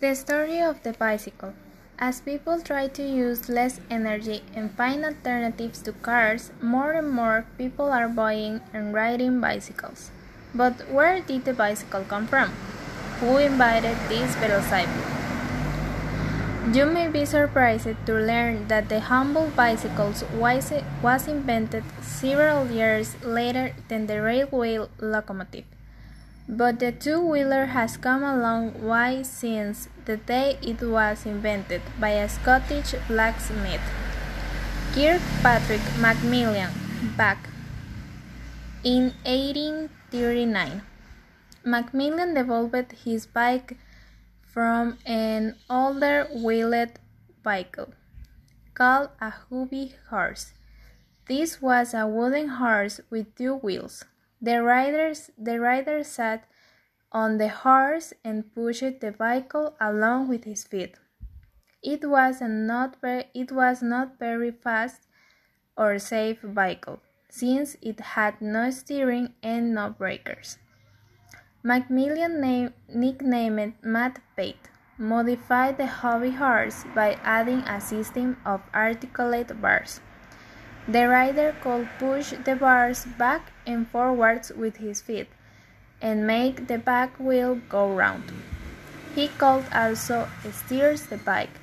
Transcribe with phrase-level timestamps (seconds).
[0.00, 1.54] The story of the bicycle.
[1.98, 7.46] As people try to use less energy and find alternatives to cars, more and more
[7.58, 10.12] people are buying and riding bicycles.
[10.54, 12.54] But where did the bicycle come from?
[13.18, 14.86] Who invented this velocipede?
[16.70, 23.74] You may be surprised to learn that the humble bicycle was invented several years later
[23.88, 25.64] than the railway locomotive.
[26.48, 32.16] But the two-wheeler has come a long way since the day it was invented by
[32.16, 33.84] a Scottish blacksmith,
[34.94, 36.72] Kirkpatrick Macmillan,
[37.18, 37.50] back
[38.82, 40.80] in 1839.
[41.64, 43.76] Macmillan developed his bike
[44.40, 46.98] from an older wheeled
[47.44, 47.92] vehicle
[48.72, 50.54] called a hobby horse.
[51.26, 54.06] This was a wooden horse with two wheels.
[54.40, 56.44] The riders the rider sat
[57.10, 60.96] on the horse and pushed the vehicle along with his feet.
[61.82, 65.06] It was not very, it was not very fast
[65.76, 70.58] or safe vehicle, since it had no steering and no breakers.
[71.62, 79.60] Macmillan name, nicknamed Matt Pate modified the hobby horse by adding a system of articulate
[79.60, 80.00] bars.
[80.88, 85.28] The rider could push the bars back and forwards with his feet
[86.00, 88.32] and make the back wheel go round.
[89.14, 91.60] He could also steer the bike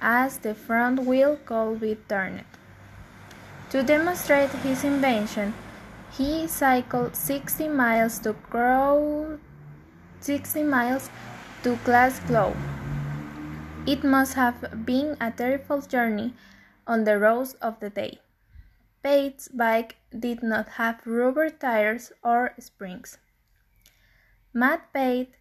[0.00, 2.44] as the front wheel could be turned.
[3.70, 5.54] To demonstrate his invention,
[6.12, 9.38] he cycled 60 miles to grow
[10.20, 11.10] 60 miles
[11.64, 12.54] to Glasgow.
[13.84, 16.34] It must have been a terrible journey
[16.86, 18.20] on the roads of the day.
[19.02, 23.18] Pate's bike did not have rubber tires or springs.
[24.52, 25.32] Matt Pate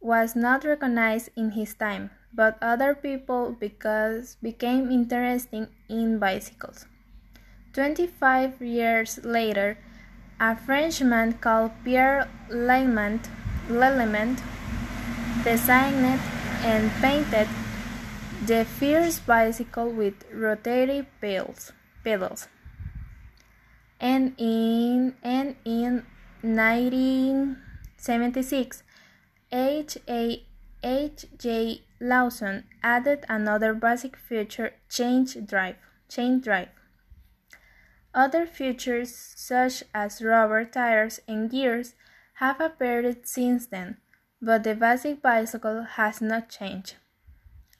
[0.00, 6.86] was not recognized in his time, but other people because became interested in bicycles.
[7.72, 9.78] Twenty-five years later,
[10.38, 13.22] a Frenchman called Pierre Lallement,
[15.44, 16.20] designed
[16.62, 17.48] and painted
[18.44, 21.72] the first bicycle with rotary pedals
[24.00, 26.04] and in and in
[26.42, 28.82] 1976
[29.50, 29.96] H.
[30.08, 30.44] A.
[30.84, 31.26] H.
[31.36, 31.82] J.
[32.00, 35.74] Lawson added another basic feature change drive
[36.08, 36.68] chain drive
[38.14, 41.94] other features such as rubber tires and gears
[42.34, 43.96] have appeared since then
[44.40, 46.94] but the basic bicycle has not changed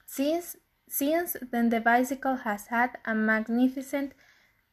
[0.05, 0.57] since
[0.89, 4.13] since then the bicycle has had a magnificent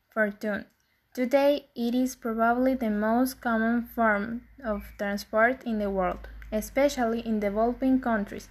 [0.10, 0.66] fortune
[1.16, 7.40] Today, it is probably the most common form of transport in the world, especially in
[7.40, 8.50] developing countries,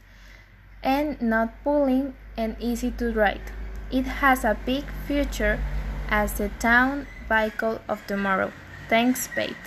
[0.82, 3.52] and not pulling and easy to ride.
[3.92, 5.60] It has a big future
[6.08, 8.50] as the town vehicle of tomorrow.
[8.88, 9.60] Thanks, Pate.